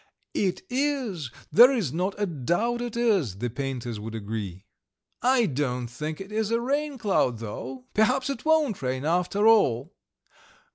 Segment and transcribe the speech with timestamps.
[0.33, 4.65] "It is, there is not a doubt it is," the painters would agree.
[5.21, 7.85] "I don't think it is a rain cloud, though.
[7.93, 9.93] Perhaps it won't rain after all."